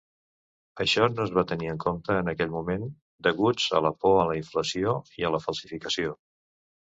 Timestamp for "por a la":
4.05-4.37